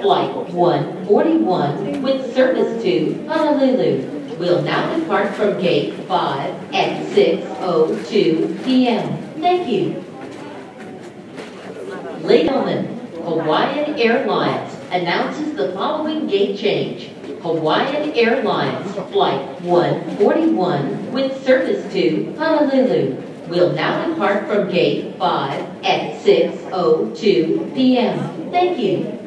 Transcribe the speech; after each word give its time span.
Flight 0.00 0.34
141 0.52 2.02
with 2.02 2.34
service 2.34 2.82
to 2.82 3.26
Honolulu 3.26 4.16
will 4.38 4.62
now 4.62 4.96
depart 4.96 5.34
from 5.34 5.60
Gate 5.60 5.94
5 6.06 6.74
at 6.74 7.06
6:02 7.14 8.64
p.m. 8.64 9.18
Thank 9.40 9.68
you. 9.68 10.04
Ladies 12.22 12.50
and 12.50 12.66
gentlemen, 12.66 12.96
Hawaiian 13.24 13.98
Airlines 13.98 14.76
announces 14.90 15.54
the 15.54 15.72
following 15.72 16.26
gate 16.26 16.58
change. 16.58 17.10
Hawaiian 17.42 18.12
Airlines 18.12 18.92
Flight 19.12 19.60
141 19.62 21.12
with 21.12 21.44
service 21.44 21.90
to 21.92 22.34
Honolulu 22.36 23.22
will 23.48 23.72
now 23.72 24.06
depart 24.06 24.46
from 24.46 24.68
Gate 24.68 25.16
5 25.18 25.84
at 25.84 26.20
6:02 26.22 27.74
p.m. 27.74 28.50
Thank 28.50 28.78
you. 28.78 29.25